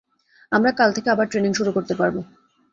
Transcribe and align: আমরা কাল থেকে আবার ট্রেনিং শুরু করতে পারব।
আমরা 0.51 0.71
কাল 0.71 0.89
থেকে 0.93 1.07
আবার 1.09 1.27
ট্রেনিং 1.27 1.51
শুরু 1.53 1.71
করতে 1.71 1.93
পারব। 1.95 2.15